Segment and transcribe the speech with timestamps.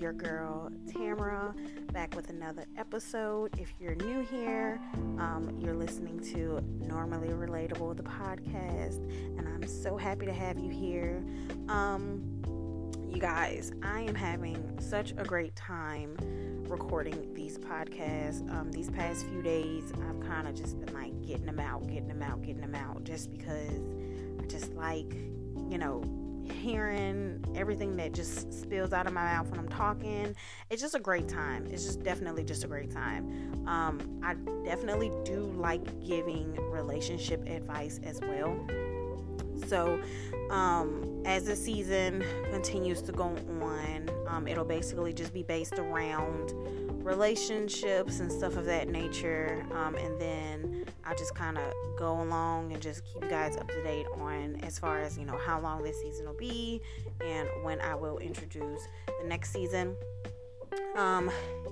[0.00, 1.54] your girl Tamara
[1.92, 3.50] back with another episode.
[3.60, 4.80] If you're new here,
[5.18, 9.04] um, you're listening to Normally Relatable, the podcast,
[9.38, 11.22] and I'm so happy to have you here.
[11.68, 12.22] Um,
[13.06, 16.16] you guys, I am having such a great time
[16.68, 18.48] recording these podcasts.
[18.50, 22.08] Um, these past few days, I've kind of just been like getting them out, getting
[22.08, 23.82] them out, getting them out, just because
[24.40, 25.12] I just like,
[25.68, 26.02] you know,
[26.50, 30.34] hearing everything that just spills out of my mouth when I'm talking.
[30.70, 31.66] It's just a great time.
[31.66, 33.66] It's just definitely just a great time.
[33.66, 38.58] Um, I definitely do like giving relationship advice as well.
[39.66, 40.00] So,
[40.50, 46.52] um, as the season continues to go on, um, it'll basically just be based around
[47.02, 49.64] relationships and stuff of that nature.
[49.72, 53.68] Um, and then I just kind of go along and just keep you guys up
[53.68, 56.80] to date on as far as you know how long this season will be
[57.24, 58.82] and when I will introduce
[59.20, 59.96] the next season.
[60.96, 61.30] Um,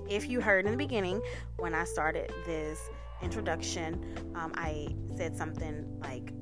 [0.09, 1.21] if you heard in the beginning
[1.57, 2.89] when I started this
[3.21, 6.33] introduction, um, I said something like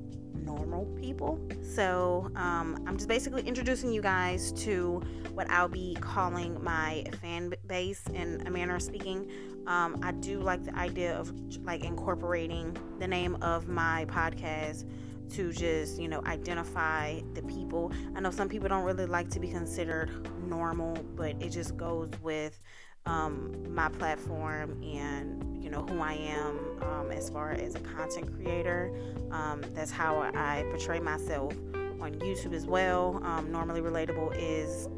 [0.48, 1.38] normal people.
[1.62, 5.02] So um, I'm just basically introducing you guys to
[5.34, 9.30] what I'll be calling my fan base in a manner of speaking.
[9.66, 11.32] Um, I do like the idea of
[11.64, 14.86] like incorporating the name of my podcast
[15.32, 17.92] to just you know identify the people.
[18.16, 20.10] I know some people don't really like to be considered
[20.48, 22.58] normal, but it just goes with
[23.06, 28.34] um, my platform and you know who I am um, as far as a content
[28.34, 28.92] creator.
[29.30, 31.52] Um, that's how I portray myself
[32.00, 33.20] on YouTube as well.
[33.24, 34.88] Um, normally, relatable is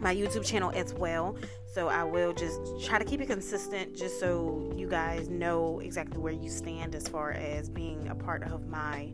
[0.00, 1.36] my YouTube channel as well.
[1.66, 6.18] So I will just try to keep it consistent just so you guys know exactly
[6.18, 9.10] where you stand as far as being a part of my,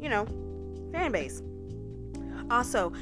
[0.00, 0.26] you know,
[0.92, 1.42] fan base.
[2.50, 2.92] Also,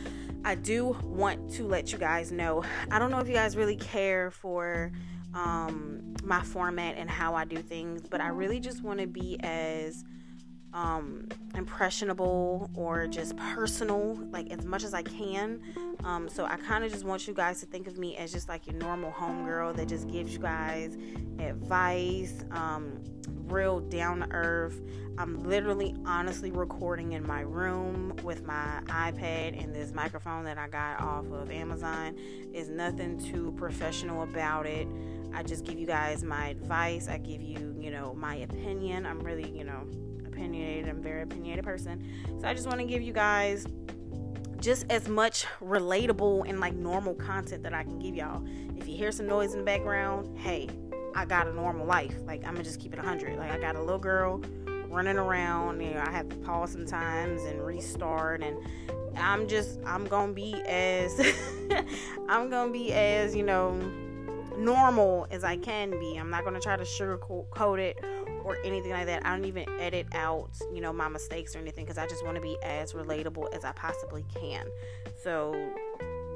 [0.44, 2.62] I do want to let you guys know.
[2.90, 4.92] I don't know if you guys really care for
[5.34, 9.38] um, my format and how I do things, but I really just want to be
[9.40, 10.04] as
[10.72, 15.60] um, impressionable or just personal, like as much as I can.
[16.04, 18.48] Um, so I kind of just want you guys to think of me as just
[18.48, 20.96] like your normal homegirl that just gives you guys
[21.38, 23.02] advice, um,
[23.46, 24.80] real down to earth.
[25.18, 30.68] I'm literally honestly recording in my room with my iPad and this microphone that I
[30.68, 32.16] got off of Amazon.
[32.52, 34.88] Is nothing too professional about it.
[35.34, 37.08] I just give you guys my advice.
[37.08, 39.06] I give you, you know, my opinion.
[39.06, 39.86] I'm really, you know,
[40.26, 40.88] opinionated.
[40.88, 42.04] I'm a very opinionated person.
[42.40, 43.66] So I just want to give you guys
[44.60, 48.42] just as much relatable and like normal content that I can give y'all.
[48.76, 50.68] If you hear some noise in the background, hey,
[51.16, 52.14] I got a normal life.
[52.26, 53.38] Like I'm gonna just keep it 100.
[53.38, 54.42] Like I got a little girl
[54.88, 55.80] running around.
[55.80, 58.58] You know, I have to pause sometimes and restart, and
[59.16, 61.18] I'm just I'm gonna be as
[62.28, 63.72] I'm gonna be as you know
[64.58, 66.16] normal as I can be.
[66.16, 67.98] I'm not gonna try to sugarcoat it
[68.44, 69.26] or anything like that.
[69.26, 72.36] I don't even edit out, you know, my mistakes or anything because I just want
[72.36, 74.66] to be as relatable as I possibly can.
[75.22, 75.72] So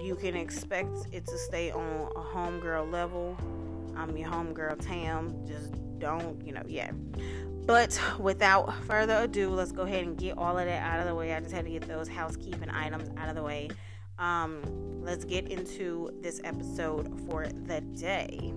[0.01, 3.37] you can expect it to stay on a homegirl level.
[3.97, 5.47] I'm your homegirl Tam.
[5.47, 6.91] Just don't, you know, yeah.
[7.67, 11.15] But without further ado, let's go ahead and get all of that out of the
[11.15, 11.35] way.
[11.35, 13.69] I just had to get those housekeeping items out of the way.
[14.19, 14.63] Um,
[15.03, 18.53] let's get into this episode for the day.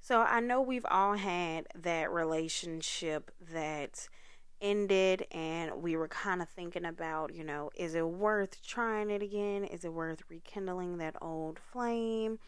[0.00, 4.08] So I know we've all had that relationship that
[4.60, 9.22] ended and we were kind of thinking about, you know, is it worth trying it
[9.22, 9.64] again?
[9.64, 12.38] Is it worth rekindling that old flame?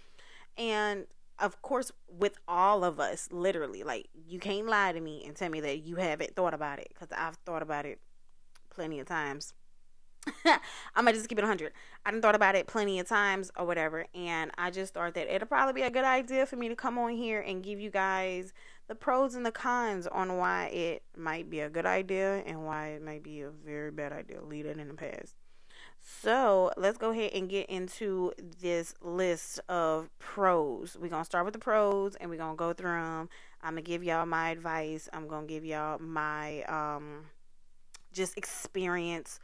[0.56, 1.06] And
[1.38, 5.50] of course, with all of us, literally, like, you can't lie to me and tell
[5.50, 8.00] me that you haven't thought about it because I've thought about it
[8.70, 9.54] plenty of times.
[10.94, 11.72] I'm gonna just keep it 100.
[12.05, 15.33] I done thought about it plenty of times or whatever, and I just thought that
[15.33, 17.91] it'll probably be a good idea for me to come on here and give you
[17.91, 18.52] guys
[18.88, 22.88] the pros and the cons on why it might be a good idea and why
[22.88, 24.43] it might be a very bad idea.
[24.43, 25.35] Leave it in the past.
[26.00, 30.97] So let's go ahead and get into this list of pros.
[30.99, 33.29] We're gonna start with the pros and we're gonna go through them.
[33.62, 35.08] I'm gonna give y'all my advice.
[35.12, 37.26] I'm gonna give y'all my um
[38.12, 39.38] just experience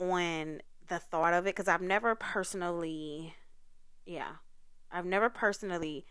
[0.00, 3.34] on the thought of it because I've never personally,
[4.04, 4.32] yeah,
[4.90, 6.04] I've never personally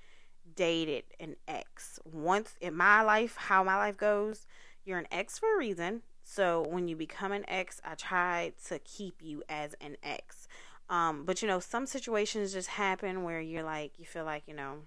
[0.55, 1.99] dated an ex.
[2.05, 4.45] Once in my life, how my life goes,
[4.85, 6.01] you're an ex for a reason.
[6.23, 10.47] So when you become an ex, I try to keep you as an ex.
[10.89, 14.55] Um, but you know, some situations just happen where you're like, you feel like, you
[14.55, 14.83] know,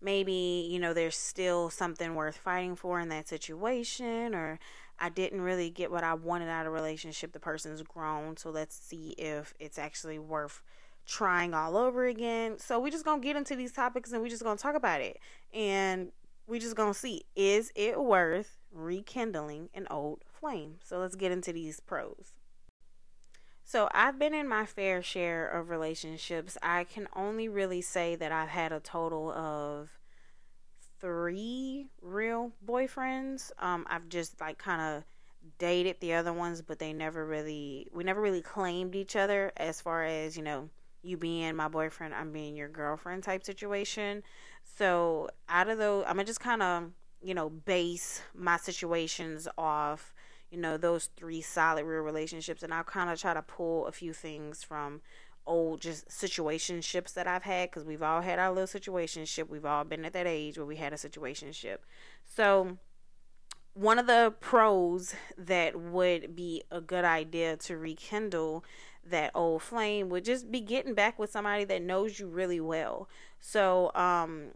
[0.00, 4.58] maybe, you know, there's still something worth fighting for in that situation, or
[4.98, 7.32] I didn't really get what I wanted out of relationship.
[7.32, 10.62] The person's grown, so let's see if it's actually worth
[11.06, 12.58] trying all over again.
[12.58, 15.18] So we're just gonna get into these topics and we're just gonna talk about it.
[15.52, 16.12] And
[16.46, 20.76] we just gonna see is it worth rekindling an old flame?
[20.82, 22.32] So let's get into these pros.
[23.64, 26.56] So I've been in my fair share of relationships.
[26.62, 29.90] I can only really say that I've had a total of
[31.00, 33.50] three real boyfriends.
[33.58, 35.04] Um, I've just like kind of
[35.58, 39.80] dated the other ones, but they never really we never really claimed each other as
[39.80, 40.68] far as you know
[41.02, 44.24] you being my boyfriend, I'm being your girlfriend type situation.
[44.64, 46.90] So out of those, I'm gonna just kind of
[47.22, 50.14] you know base my situations off
[50.50, 53.92] you know those three solid real relationships and i'll kind of try to pull a
[53.92, 55.00] few things from
[55.46, 59.48] old just situationships that i've had because we've all had our little situationship.
[59.48, 61.78] We've all been at that age where we had a situationship.
[62.24, 62.78] So
[63.74, 68.64] one of the pros that would be a good idea to rekindle
[69.04, 73.08] that old flame would just be getting back with somebody that knows you really well.
[73.38, 74.52] So um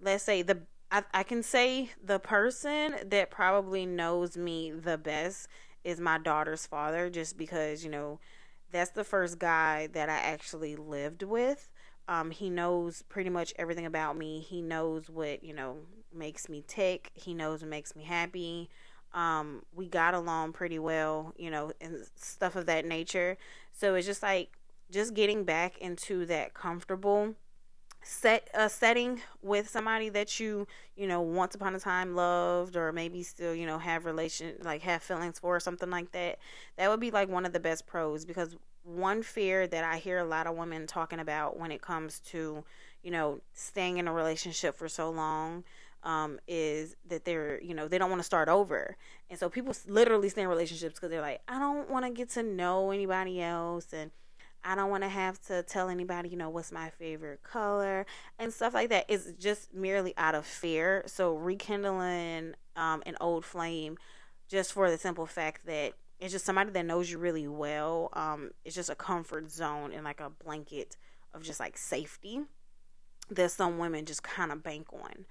[0.00, 0.60] let's say the
[0.90, 5.48] I, I can say the person that probably knows me the best
[5.84, 8.20] is my daughter's father, just because, you know,
[8.70, 11.68] that's the first guy that I actually lived with.
[12.06, 14.40] Um, he knows pretty much everything about me.
[14.40, 15.76] He knows what, you know,
[16.14, 17.10] makes me tick.
[17.14, 18.70] He knows what makes me happy.
[19.12, 23.36] Um, we got along pretty well, you know, and stuff of that nature.
[23.72, 24.56] So it's just like
[24.90, 27.34] just getting back into that comfortable
[28.02, 30.66] set a setting with somebody that you
[30.96, 34.82] you know once upon a time loved or maybe still you know have relation like
[34.82, 36.38] have feelings for or something like that
[36.76, 40.18] that would be like one of the best pros because one fear that i hear
[40.18, 42.64] a lot of women talking about when it comes to
[43.02, 45.64] you know staying in a relationship for so long
[46.04, 48.96] um, is that they're you know they don't want to start over.
[49.30, 52.30] And so people literally stay in relationships because they're like i don't want to get
[52.30, 54.10] to know anybody else and
[54.64, 58.06] I don't want to have to tell anybody, you know, what's my favorite color
[58.38, 59.06] and stuff like that.
[59.08, 61.04] It's just merely out of fear.
[61.06, 63.96] So rekindling um, an old flame,
[64.48, 68.10] just for the simple fact that it's just somebody that knows you really well.
[68.12, 70.96] Um, it's just a comfort zone and like a blanket
[71.32, 72.40] of just like safety
[73.30, 75.26] that some women just kind of bank on.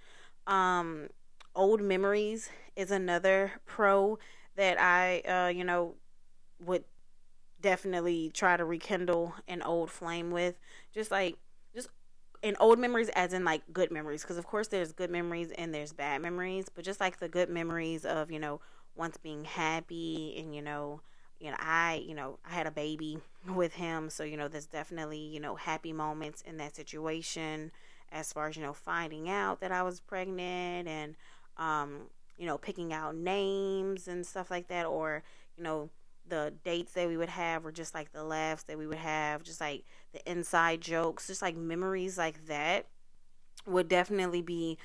[0.53, 1.09] Um,
[1.55, 4.19] old memories is another pro
[4.55, 5.95] that I, uh, you know,
[6.59, 6.83] would
[7.67, 10.57] definitely try to rekindle an old flame with.
[10.93, 11.35] Just like
[11.75, 11.89] just
[12.41, 15.73] in old memories as in like good memories because of course there's good memories and
[15.73, 18.61] there's bad memories, but just like the good memories of, you know,
[18.95, 21.01] once being happy and you know,
[21.41, 23.19] you know, I, you know, I had a baby
[23.53, 27.71] with him, so you know, there's definitely, you know, happy moments in that situation
[28.13, 31.15] as far as, you know, finding out that I was pregnant and
[31.57, 32.03] um,
[32.37, 35.23] you know, picking out names and stuff like that or,
[35.57, 35.89] you know,
[36.29, 39.43] the dates that we would have or just like the laughs that we would have,
[39.43, 39.83] just like
[40.13, 42.85] the inside jokes, just like memories like that
[43.65, 44.77] would definitely be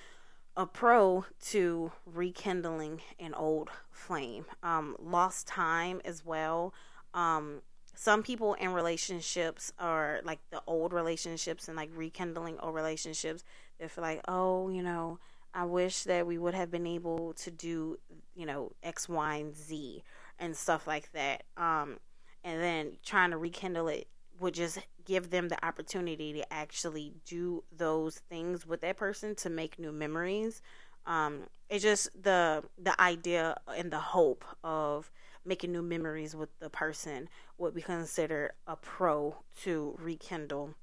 [0.56, 4.44] a pro to rekindling an old flame.
[4.62, 6.74] Um, lost time as well.
[7.14, 7.62] Um,
[7.94, 13.44] some people in relationships are like the old relationships and like rekindling old relationships.
[13.78, 15.18] They feel like, oh, you know,
[15.54, 17.98] I wish that we would have been able to do,
[18.34, 20.02] you know, X, Y, and Z
[20.42, 21.44] and stuff like that.
[21.56, 21.98] Um,
[22.44, 24.08] and then trying to rekindle it
[24.40, 29.48] would just give them the opportunity to actually do those things with that person to
[29.48, 30.60] make new memories.
[31.06, 35.10] Um, it's just the the idea and the hope of
[35.44, 40.74] making new memories with the person would be considered a pro to rekindle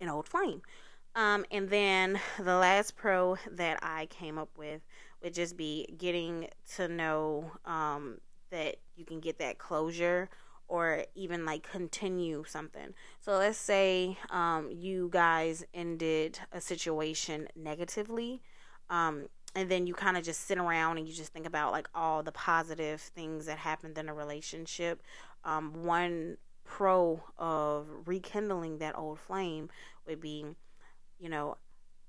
[0.00, 0.62] an old flame.
[1.14, 4.80] Um, and then the last pro that I came up with
[5.22, 8.18] would just be getting to know um,
[8.50, 10.28] that you can get that closure
[10.68, 12.94] or even like continue something.
[13.20, 18.40] So let's say um, you guys ended a situation negatively.
[18.88, 21.88] Um, and then you kind of just sit around and you just think about like
[21.92, 25.02] all the positive things that happened in a relationship.
[25.44, 29.70] Um, one pro of rekindling that old flame
[30.06, 30.46] would be,
[31.18, 31.56] you know,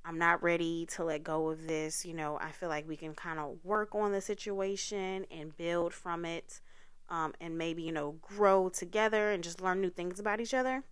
[0.04, 2.06] I'm not ready to let go of this.
[2.06, 5.94] You know, I feel like we can kind of work on the situation and build
[5.94, 6.62] from it
[7.10, 10.84] um, and maybe, you know, grow together and just learn new things about each other.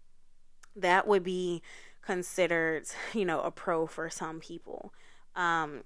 [0.76, 1.62] That would be
[2.02, 4.94] considered, you know, a pro for some people.
[5.36, 5.84] Um,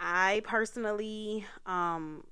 [0.00, 2.24] I personally um,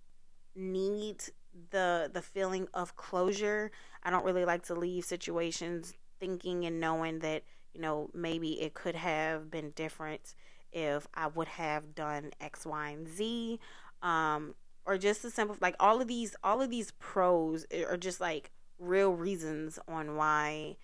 [0.54, 1.22] need
[1.70, 3.70] the the feeling of closure.
[4.02, 7.42] I don't really like to leave situations thinking and knowing that
[7.76, 10.34] you know, maybe it could have been different
[10.72, 13.60] if I would have done X, Y, and Z.
[14.02, 14.54] Um,
[14.86, 18.50] or just the simple like all of these all of these pros are just like
[18.78, 20.76] real reasons on why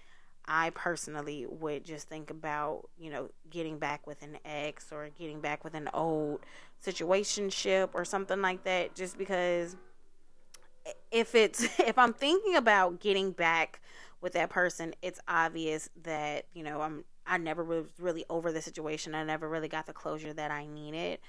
[0.44, 5.40] I personally would just think about, you know, getting back with an ex or getting
[5.40, 6.40] back with an old
[6.84, 9.76] situationship or something like that just because
[11.10, 13.80] if it's if I'm thinking about getting back
[14.22, 18.60] with that person, it's obvious that, you know, I'm I never was really over the
[18.60, 19.14] situation.
[19.14, 21.20] I never really got the closure that I needed.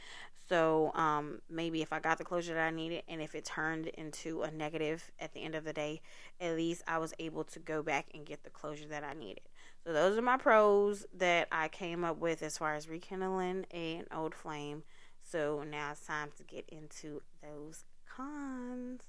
[0.49, 3.87] So um, maybe if I got the closure that I needed, and if it turned
[3.87, 6.01] into a negative at the end of the day,
[6.41, 9.43] at least I was able to go back and get the closure that I needed.
[9.83, 14.05] So those are my pros that I came up with as far as rekindling an
[14.13, 14.83] old flame.
[15.21, 19.01] So now it's time to get into those cons.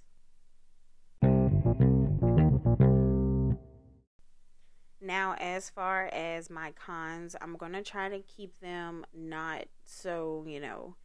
[5.04, 10.44] Now, as far as my cons, I'm going to try to keep them not so,
[10.48, 10.96] you know,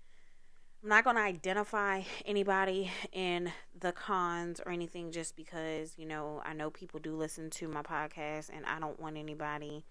[0.82, 6.41] I'm not going to identify anybody in the cons or anything just because, you know,
[6.46, 9.84] I know people do listen to my podcast and I don't want anybody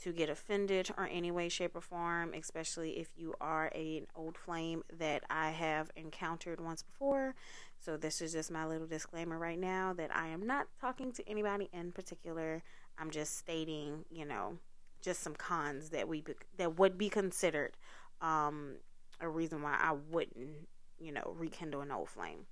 [0.00, 4.06] to get offended or any way, shape, or form, especially if you are a, an
[4.16, 7.34] old flame that I have encountered once before.
[7.78, 11.28] So, this is just my little disclaimer right now that I am not talking to
[11.28, 12.62] anybody in particular.
[12.98, 14.58] I'm just stating, you know,
[15.00, 16.24] just some cons that we
[16.58, 17.76] that would be considered
[18.20, 18.76] um,
[19.20, 20.68] a reason why I wouldn't,
[20.98, 22.46] you know, rekindle an old flame.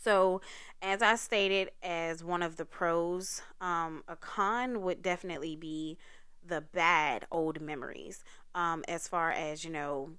[0.00, 0.40] So,
[0.80, 5.98] as I stated, as one of the pros, um, a con would definitely be
[6.46, 8.22] the bad old memories.
[8.54, 10.10] Um, as far as, you know,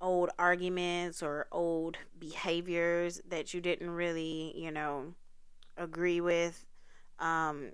[0.00, 5.14] old arguments or old behaviors that you didn't really, you know,
[5.76, 6.66] agree with.
[7.18, 7.70] Um,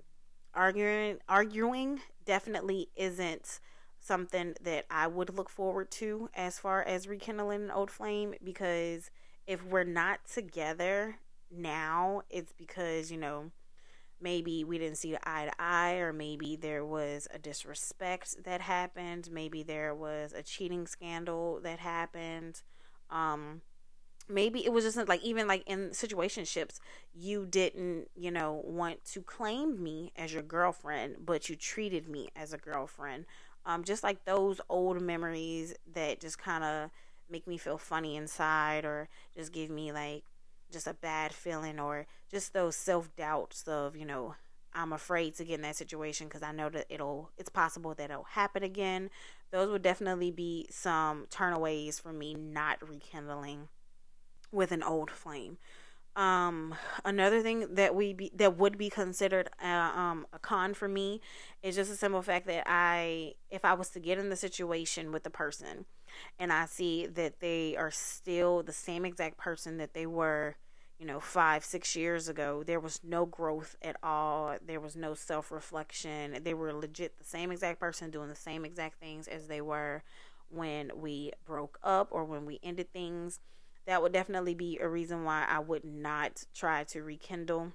[0.53, 3.59] arguing, arguing definitely isn't
[3.99, 9.09] something that I would look forward to as far as rekindling an old flame because
[9.47, 11.15] if we're not together
[11.49, 13.51] now, it's because, you know,
[14.21, 19.29] maybe we didn't see eye to eye, or maybe there was a disrespect that happened,
[19.31, 22.61] maybe there was a cheating scandal that happened.
[23.09, 23.61] Um,
[24.29, 26.79] maybe it was just like even like in situationships
[27.13, 32.29] you didn't you know want to claim me as your girlfriend but you treated me
[32.35, 33.25] as a girlfriend
[33.65, 36.89] um, just like those old memories that just kind of
[37.29, 40.23] make me feel funny inside or just give me like
[40.71, 44.35] just a bad feeling or just those self doubts of, you know,
[44.73, 48.09] I'm afraid to get in that situation because I know that it'll, it's possible that
[48.09, 49.09] it'll happen again.
[49.51, 53.69] Those would definitely be some turnaways for me not rekindling
[54.53, 55.57] with an old flame.
[56.15, 60.75] Um, another thing that we be, that would be considered a, uh, um, a con
[60.75, 61.21] for me
[61.63, 65.11] is just a simple fact that I, if I was to get in the situation
[65.11, 65.85] with the person,
[66.37, 70.55] and I see that they are still the same exact person that they were,
[70.99, 74.55] you know, five, six years ago, there was no growth at all.
[74.63, 76.37] There was no self reflection.
[76.43, 80.03] They were legit the same exact person doing the same exact things as they were
[80.49, 83.39] when we broke up or when we ended things
[83.85, 87.73] that would definitely be a reason why I would not try to rekindle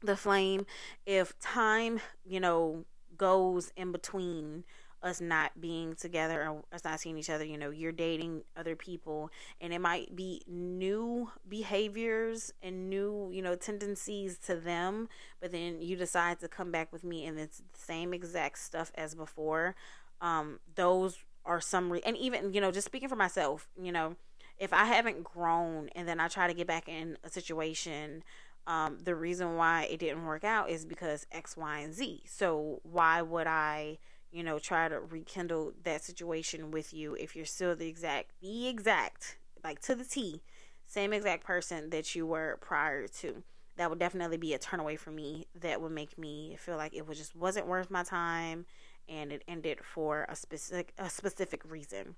[0.00, 0.66] the flame.
[1.06, 2.84] If time, you know,
[3.16, 4.64] goes in between
[5.02, 8.76] us not being together or us not seeing each other, you know, you're dating other
[8.76, 9.30] people
[9.60, 15.08] and it might be new behaviors and new, you know, tendencies to them,
[15.40, 18.92] but then you decide to come back with me and it's the same exact stuff
[18.94, 19.74] as before.
[20.20, 24.14] Um, those are some re- and even, you know, just speaking for myself, you know,
[24.58, 28.22] if I haven't grown and then I try to get back in a situation,
[28.66, 32.22] um, the reason why it didn't work out is because X, Y, and Z.
[32.26, 33.98] So why would I,
[34.30, 38.68] you know, try to rekindle that situation with you if you're still the exact, the
[38.68, 40.42] exact, like to the T,
[40.86, 43.42] same exact person that you were prior to?
[43.76, 45.46] That would definitely be a turn away for me.
[45.58, 48.66] That would make me feel like it was just wasn't worth my time,
[49.08, 52.14] and it ended for a specific a specific reason.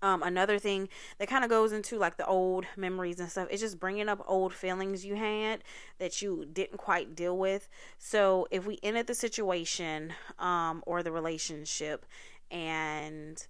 [0.00, 0.88] Um, another thing
[1.18, 4.24] that kind of goes into like the old memories and stuff is just bringing up
[4.28, 5.64] old feelings you had
[5.98, 7.68] that you didn't quite deal with.
[7.98, 12.06] So if we ended the situation um, or the relationship
[12.48, 13.44] and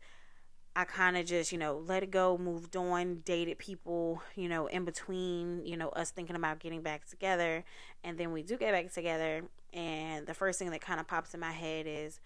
[0.75, 4.69] I kind of just, you know, let it go, moved on, dated people, you know,
[4.69, 7.65] in between, you know, us thinking about getting back together.
[8.05, 9.43] And then we do get back together.
[9.75, 12.21] And the first thing that kind of pops in my head is,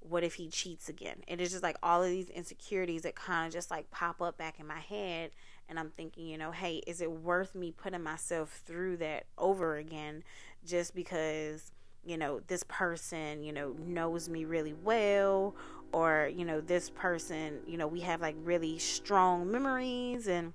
[0.00, 1.16] what if he cheats again?
[1.28, 4.20] And It is just like all of these insecurities that kind of just like pop
[4.20, 5.30] up back in my head.
[5.68, 9.76] And I'm thinking, you know, hey, is it worth me putting myself through that over
[9.76, 10.24] again
[10.64, 11.70] just because,
[12.04, 15.54] you know, this person, you know, knows me really well?
[15.92, 20.52] Or, you know, this person, you know, we have like really strong memories and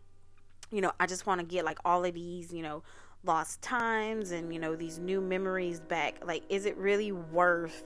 [0.72, 2.82] you know, I just want to get like all of these, you know,
[3.26, 7.84] lost times and you know these new memories back like is it really worth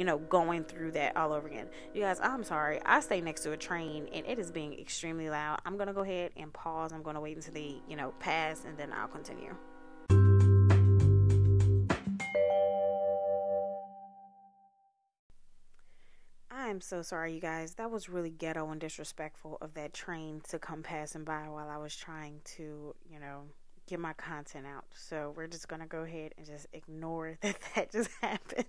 [0.00, 1.66] you know going through that all over again.
[1.92, 2.80] You guys i'm sorry.
[2.86, 5.60] I stay next to a train and it is being extremely loud.
[5.66, 6.90] I'm gonna go ahead and pause.
[6.90, 9.54] I'm gonna wait until they you know pass and then i'll continue.
[16.50, 17.74] I'm so sorry, you guys.
[17.74, 21.76] That was really ghetto and disrespectful of that train to come passing by while I
[21.76, 23.42] was trying to, you know,
[23.90, 24.84] get my content out.
[24.94, 28.64] So we're just to go ahead and just ignore that that just happened.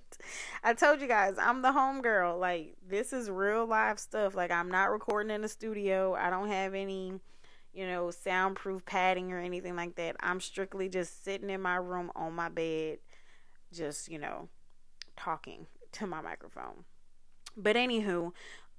[0.63, 2.39] I told you guys, I'm the homegirl.
[2.39, 4.35] Like, this is real live stuff.
[4.35, 6.15] Like, I'm not recording in the studio.
[6.15, 7.13] I don't have any,
[7.71, 10.15] you know, soundproof padding or anything like that.
[10.19, 12.97] I'm strictly just sitting in my room on my bed,
[13.71, 14.49] just, you know,
[15.15, 16.85] talking to my microphone.
[17.55, 18.31] But anywho,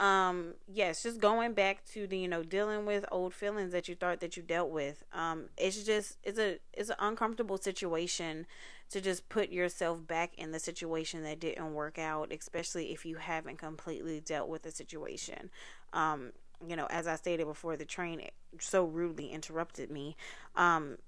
[0.02, 3.94] um yes just going back to the you know dealing with old feelings that you
[3.94, 5.04] thought that you dealt with.
[5.14, 8.46] Um it's just it's a it's an uncomfortable situation
[8.90, 13.16] to just put yourself back in the situation that didn't work out especially if you
[13.16, 15.50] haven't completely dealt with the situation.
[15.92, 16.32] Um
[16.66, 18.28] you know as i stated before the train
[18.58, 20.16] so rudely interrupted me.
[20.56, 20.98] Um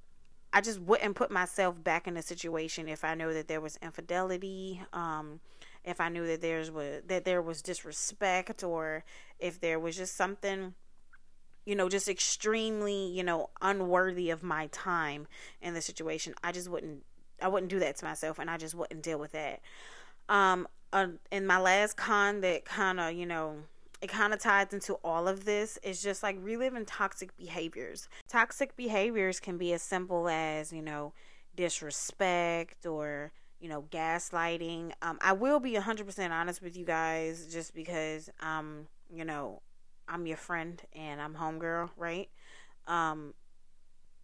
[0.52, 3.76] I just wouldn't put myself back in a situation if I know that there was
[3.82, 5.40] infidelity, um,
[5.84, 9.04] if I knew that there's was that there was disrespect, or
[9.38, 10.74] if there was just something,
[11.66, 15.26] you know, just extremely, you know, unworthy of my time
[15.60, 16.34] in the situation.
[16.42, 17.04] I just wouldn't,
[17.40, 19.60] I wouldn't do that to myself, and I just wouldn't deal with that.
[20.28, 23.56] Um, uh, in my last con, that kind of, you know,
[24.00, 28.08] it kind of ties into all of this is just like reliving toxic behaviors.
[28.28, 31.12] Toxic behaviors can be as simple as, you know,
[31.56, 33.32] disrespect or,
[33.64, 34.92] you know, gaslighting.
[35.00, 39.62] Um, I will be 100% honest with you guys just because, um, you know,
[40.06, 42.28] I'm your friend and I'm homegirl, right?
[42.86, 43.32] Um,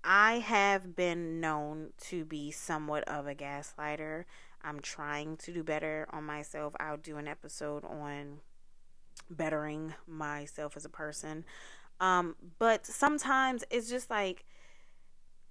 [0.04, 4.24] I have been known to be somewhat of a gaslighter.
[4.62, 6.74] I'm trying to do better on myself.
[6.78, 8.40] I'll do an episode on
[9.30, 11.46] bettering myself as a person.
[11.98, 14.44] Um, but sometimes it's just like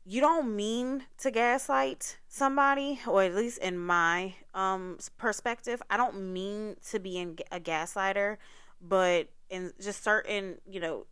[0.06, 6.34] you don't mean to gaslight somebody, or at least in my um perspective, I don't
[6.34, 8.38] mean to be in a gaslighter,
[8.82, 11.06] but in just certain, you know,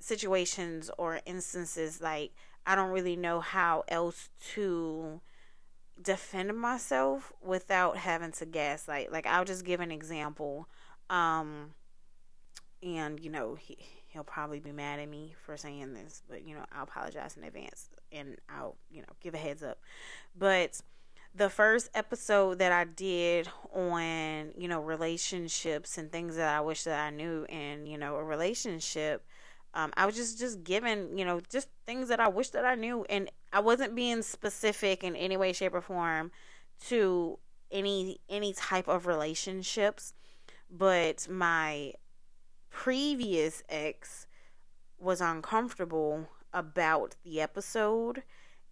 [0.00, 2.32] situations or instances like
[2.66, 5.20] I don't really know how else to
[6.00, 9.10] defend myself without having to gaslight.
[9.10, 10.68] Like I'll just give an example.
[11.10, 11.74] Um
[12.82, 13.76] and you know he
[14.08, 17.44] he'll probably be mad at me for saying this, but you know I'll apologize in
[17.44, 19.78] advance and I'll you know give a heads up.
[20.36, 20.80] But
[21.34, 26.84] the first episode that I did on you know relationships and things that I wish
[26.84, 29.24] that I knew and you know a relationship
[29.74, 32.74] um, I was just just giving you know just things that I wish that I
[32.74, 36.30] knew and I wasn't being specific in any way shape or form
[36.86, 37.38] to
[37.70, 40.14] any any type of relationships
[40.70, 41.92] but my
[42.70, 44.26] previous ex
[44.98, 48.22] was uncomfortable about the episode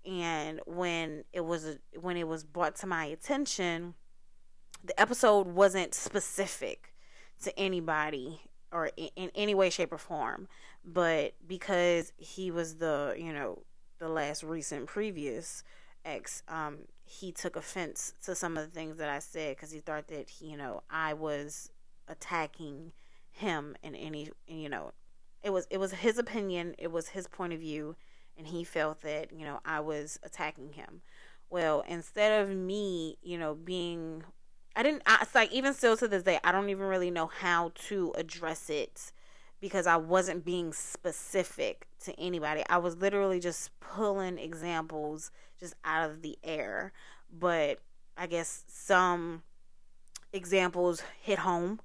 [0.04, 3.94] and when it was when it was brought to my attention
[4.84, 6.94] the episode wasn't specific
[7.42, 8.40] to anybody
[8.72, 10.48] or in, in any way shape or form.
[10.84, 13.62] But because he was the you know
[13.98, 15.64] the last recent previous
[16.04, 19.80] ex um he took offense to some of the things that I said because he
[19.80, 21.70] thought that you know I was
[22.08, 22.92] attacking
[23.36, 24.92] him in any you know
[25.42, 27.94] it was it was his opinion it was his point of view
[28.36, 31.02] and he felt that you know I was attacking him.
[31.50, 34.24] Well instead of me you know being
[34.74, 37.26] I didn't I, it's like even still to this day I don't even really know
[37.26, 39.12] how to address it
[39.60, 42.62] because I wasn't being specific to anybody.
[42.68, 46.92] I was literally just pulling examples just out of the air.
[47.32, 47.80] But
[48.16, 49.42] I guess some
[50.32, 51.80] examples hit home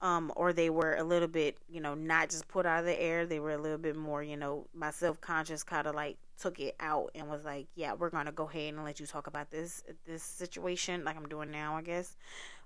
[0.00, 3.00] um, or they were a little bit, you know, not just put out of the
[3.00, 3.26] air.
[3.26, 6.60] They were a little bit more, you know, my self conscious kind of like took
[6.60, 9.50] it out and was like, yeah, we're gonna go ahead and let you talk about
[9.50, 12.16] this this situation, like I'm doing now, I guess.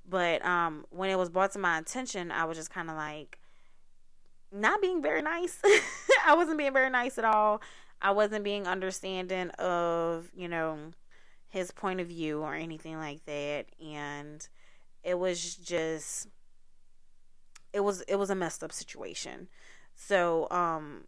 [0.09, 3.39] But um, when it was brought to my attention, I was just kind of like
[4.51, 5.59] not being very nice.
[6.27, 7.63] I wasn't being very nice at all.
[8.01, 10.91] I wasn't being understanding of, you know,
[11.49, 14.47] his point of view or anything like that, and
[15.05, 16.27] it was just
[17.73, 19.49] it was it was a messed up situation.
[19.95, 21.05] So um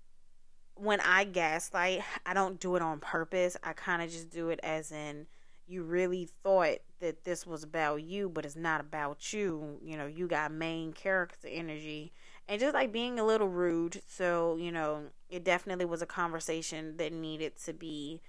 [0.77, 3.57] when I gaslight, I don't do it on purpose.
[3.63, 5.27] I kind of just do it as in
[5.67, 9.79] you really thought that this was about you, but it's not about you.
[9.83, 12.13] You know, you got main character energy
[12.49, 14.03] and just like being a little rude.
[14.07, 18.21] So, you know, it definitely was a conversation that needed to be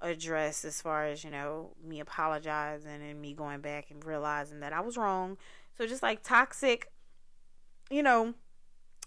[0.00, 4.72] addressed as far as, you know, me apologizing and me going back and realizing that
[4.72, 5.36] I was wrong.
[5.76, 6.92] So, just like toxic,
[7.90, 8.34] you know,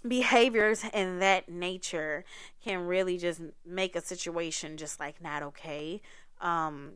[0.07, 2.23] behaviors and that nature
[2.63, 6.01] can really just make a situation just like not okay.
[6.39, 6.93] Um,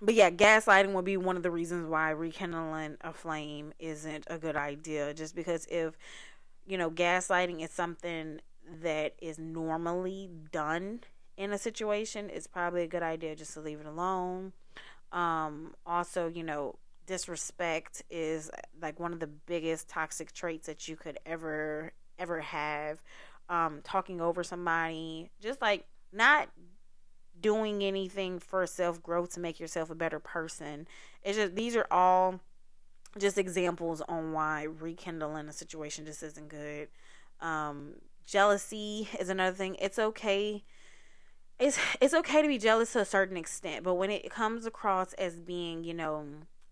[0.00, 4.38] but yeah, gaslighting will be one of the reasons why rekindling a flame isn't a
[4.38, 5.12] good idea.
[5.12, 5.98] Just because if,
[6.66, 8.40] you know, gaslighting is something
[8.82, 11.00] that is normally done
[11.36, 14.52] in a situation, it's probably a good idea just to leave it alone.
[15.10, 16.76] Um, also, you know,
[17.08, 23.02] disrespect is like one of the biggest toxic traits that you could ever ever have.
[23.48, 26.50] Um, talking over somebody, just like not
[27.40, 30.86] doing anything for self growth to make yourself a better person.
[31.22, 32.40] It's just these are all
[33.18, 36.88] just examples on why rekindling a situation just isn't good.
[37.40, 37.94] Um,
[38.26, 39.76] jealousy is another thing.
[39.80, 40.62] It's okay.
[41.58, 45.14] It's it's okay to be jealous to a certain extent, but when it comes across
[45.14, 46.26] as being, you know,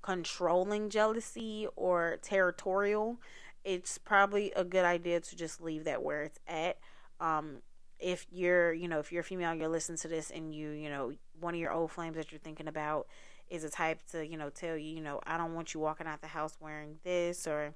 [0.06, 3.20] controlling jealousy or territorial,
[3.64, 6.78] it's probably a good idea to just leave that where it's at.
[7.18, 7.56] Um,
[7.98, 10.88] if you're, you know, if you're a female, you're listening to this and you, you
[10.88, 13.08] know, one of your old flames that you're thinking about
[13.50, 16.06] is a type to, you know, tell you, you know, I don't want you walking
[16.06, 17.74] out the house wearing this or,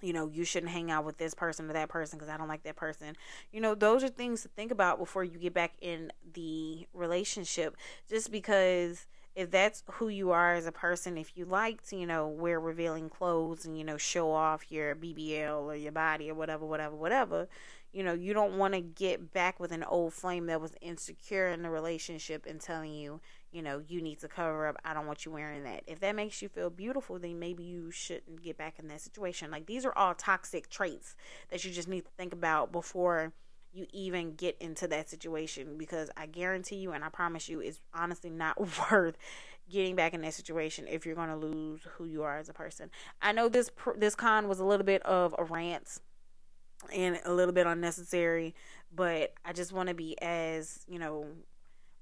[0.00, 2.48] you know, you shouldn't hang out with this person or that person because I don't
[2.48, 3.14] like that person.
[3.52, 7.76] You know, those are things to think about before you get back in the relationship.
[8.08, 12.06] Just because if that's who you are as a person, if you like to, you
[12.06, 16.34] know, wear revealing clothes and, you know, show off your BBL or your body or
[16.34, 17.48] whatever, whatever, whatever,
[17.92, 21.48] you know, you don't want to get back with an old flame that was insecure
[21.48, 24.76] in the relationship and telling you, you know, you need to cover up.
[24.84, 25.82] I don't want you wearing that.
[25.86, 29.50] If that makes you feel beautiful, then maybe you shouldn't get back in that situation.
[29.50, 31.14] Like these are all toxic traits
[31.50, 33.32] that you just need to think about before
[33.72, 37.80] you even get into that situation because I guarantee you and I promise you it's
[37.94, 39.16] honestly not worth
[39.70, 42.52] getting back in that situation if you're going to lose who you are as a
[42.52, 42.90] person.
[43.20, 45.98] I know this this con was a little bit of a rant
[46.92, 48.54] and a little bit unnecessary,
[48.94, 51.26] but I just want to be as, you know,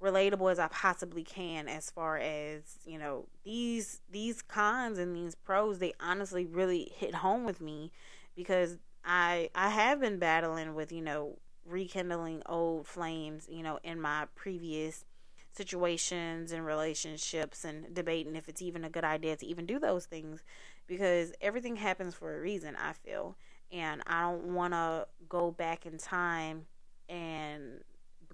[0.02, 5.34] relatable as I possibly can as far as, you know, these these cons and these
[5.34, 7.92] pros, they honestly really hit home with me
[8.34, 11.36] because I I have been battling with, you know,
[11.70, 15.04] rekindling old flames, you know, in my previous
[15.52, 20.06] situations and relationships and debating if it's even a good idea to even do those
[20.06, 20.44] things
[20.86, 23.36] because everything happens for a reason, I feel
[23.72, 26.66] and I don't want to go back in time
[27.08, 27.82] and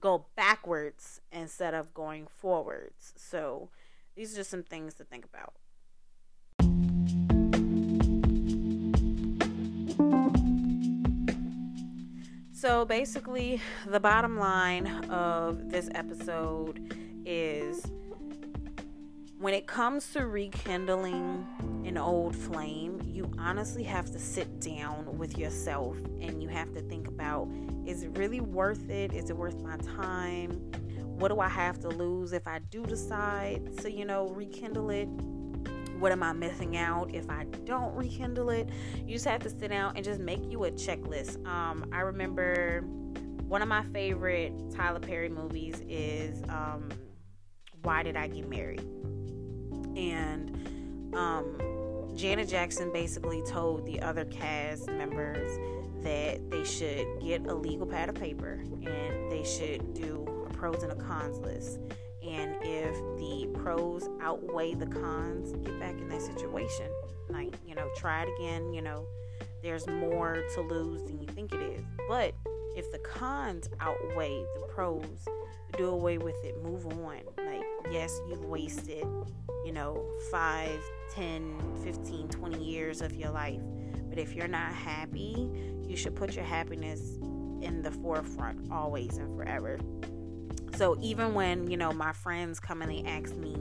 [0.01, 3.12] go backwards instead of going forwards.
[3.16, 3.70] So
[4.14, 5.55] these are just some things to think about.
[12.56, 17.86] So basically, the bottom line of this episode is
[19.38, 21.46] when it comes to rekindling
[21.84, 26.80] an old flame, you honestly have to sit down with yourself and you have to
[26.80, 27.46] think about
[27.84, 29.12] is it really worth it?
[29.12, 30.52] Is it worth my time?
[31.02, 35.10] What do I have to lose if I do decide to, you know, rekindle it?
[35.98, 38.68] What am I missing out if I don't rekindle it?
[39.06, 41.44] You just have to sit down and just make you a checklist.
[41.46, 42.82] Um, I remember
[43.48, 46.90] one of my favorite Tyler Perry movies is um,
[47.82, 48.80] Why Did I Get Married?
[49.96, 55.59] And um, Janet Jackson basically told the other cast members
[56.02, 60.82] that they should get a legal pad of paper and they should do a pros
[60.82, 61.78] and a cons list.
[62.28, 66.86] And if the pros outweigh the cons, get back in that situation.
[67.28, 68.72] Like, you know, try it again.
[68.72, 69.06] You know,
[69.62, 71.82] there's more to lose than you think it is.
[72.08, 72.34] But
[72.76, 75.04] if the cons outweigh the pros,
[75.76, 76.62] do away with it.
[76.62, 77.20] Move on.
[77.38, 79.06] Like, yes, you've wasted,
[79.64, 80.80] you know, 5,
[81.14, 83.60] 10, 15, 20 years of your life.
[84.08, 85.50] But if you're not happy,
[85.86, 87.16] you should put your happiness
[87.62, 89.78] in the forefront always and forever.
[90.76, 93.56] So even when, you know, my friends come and they ask me,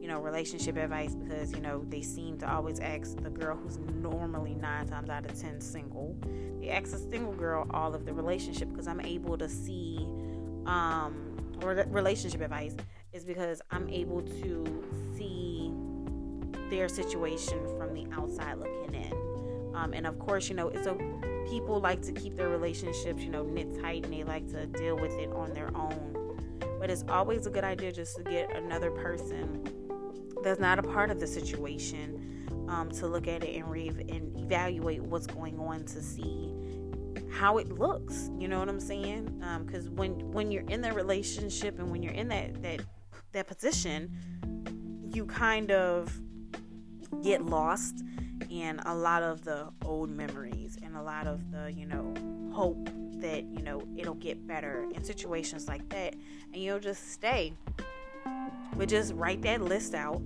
[0.00, 3.76] you know, relationship advice because, you know, they seem to always ask the girl who's
[3.76, 6.16] normally nine times out of ten single.
[6.60, 10.08] They ask a single girl all of the relationship because I'm able to see
[10.66, 12.74] um relationship advice
[13.12, 14.84] is because I'm able to
[15.16, 15.70] see
[16.70, 19.74] their situation from the outside looking in.
[19.74, 20.96] Um, and of course, you know, it's a
[21.48, 24.96] people like to keep their relationships, you know, knit tight and they like to deal
[24.96, 26.13] with it on their own.
[26.84, 29.66] But it's always a good idea just to get another person
[30.42, 34.38] that's not a part of the situation um, to look at it and read and
[34.38, 36.52] evaluate what's going on to see
[37.30, 38.28] how it looks.
[38.38, 39.42] You know what I'm saying?
[39.64, 42.82] Because um, when when you're in that relationship and when you're in that that
[43.32, 44.14] that position,
[45.10, 46.14] you kind of
[47.22, 48.04] get lost
[48.50, 52.12] in a lot of the old memories and a lot of the you know
[52.52, 52.90] hope
[53.24, 56.14] that you know it'll get better in situations like that,
[56.52, 57.54] and you'll just stay.
[58.76, 60.20] But just write that list out.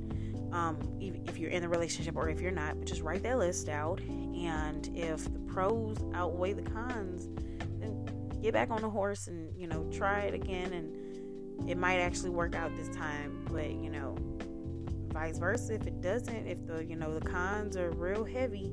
[0.52, 3.38] Um, if, if you're in the relationship or if you're not, but just write that
[3.38, 4.00] list out.
[4.00, 7.28] And if the pros outweigh the cons,
[7.78, 8.04] then
[8.42, 10.72] get back on the horse and you know try it again.
[10.72, 13.46] And it might actually work out this time.
[13.48, 14.16] But you know,
[15.12, 15.74] vice versa.
[15.74, 18.72] If it doesn't, if the you know the cons are real heavy,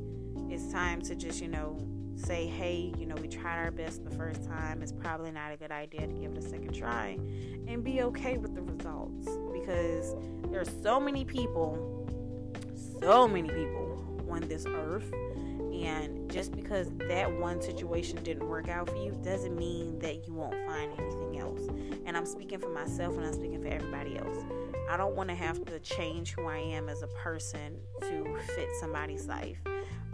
[0.49, 1.77] it's time to just you know
[2.15, 4.81] say, hey, you know, we tried our best the first time.
[4.81, 7.17] It's probably not a good idea to give it a second try
[7.67, 10.15] and be okay with the results because
[10.49, 12.07] there are so many people,
[13.01, 15.11] so many people on this earth.
[15.73, 20.33] And just because that one situation didn't work out for you doesn't mean that you
[20.33, 21.61] won't find anything else.
[22.05, 24.37] And I'm speaking for myself and I'm speaking for everybody else.
[24.89, 28.69] I don't want to have to change who I am as a person to fit
[28.79, 29.57] somebody's life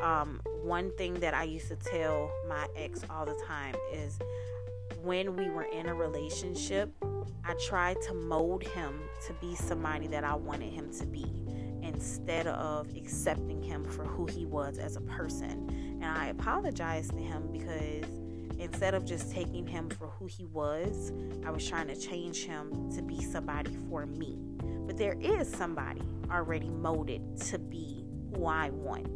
[0.01, 4.17] um, one thing that I used to tell my ex all the time is
[5.03, 6.91] when we were in a relationship,
[7.43, 11.25] I tried to mold him to be somebody that I wanted him to be
[11.81, 15.69] instead of accepting him for who he was as a person.
[16.01, 18.05] And I apologized to him because
[18.59, 21.11] instead of just taking him for who he was,
[21.45, 24.37] I was trying to change him to be somebody for me.
[24.85, 29.07] But there is somebody already molded to be who I want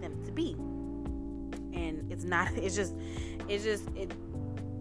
[0.00, 0.52] them to be.
[1.72, 2.94] And it's not it's just
[3.48, 4.12] it's just it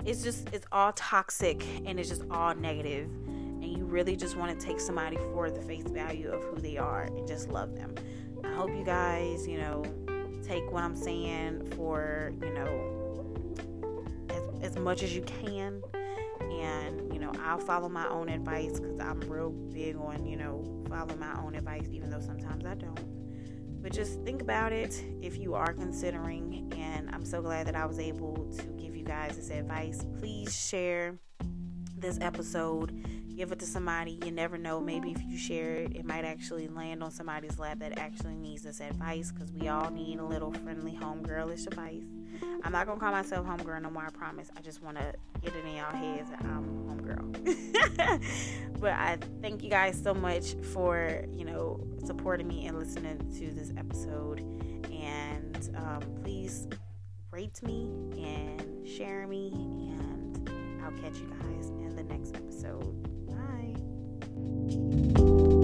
[0.06, 3.10] it's just it's all toxic and it's just all negative.
[3.28, 6.78] And you really just want to take somebody for the face value of who they
[6.78, 7.94] are and just love them.
[8.44, 9.84] I hope you guys you know
[10.48, 13.36] take what i'm saying for you know
[14.30, 15.82] as, as much as you can.
[16.40, 20.64] And you know i'll follow my own advice because i'm real big on you know
[20.88, 23.00] following my own advice even though sometimes i don't
[23.82, 26.72] but just think about it if you are considering.
[26.78, 30.06] And I'm so glad that I was able to give you guys this advice.
[30.20, 31.18] Please share
[31.98, 33.06] this episode.
[33.36, 34.20] Give it to somebody.
[34.26, 34.80] You never know.
[34.80, 38.63] Maybe if you share it, it might actually land on somebody's lap that actually needs
[38.63, 42.04] this advice because we all need a little friendly homegirlish advice.
[42.63, 44.06] I'm not gonna call myself homegirl no more.
[44.06, 44.50] I promise.
[44.58, 48.80] I just want to get it in y'all heads that I'm homegirl.
[48.80, 53.52] but I thank you guys so much for you know supporting me and listening to
[53.54, 54.39] this episode.
[54.91, 56.67] And um, please
[57.32, 59.52] rate me and share me.
[59.54, 60.50] And
[60.84, 62.93] I'll catch you guys in the next episode.
[65.47, 65.57] Bye.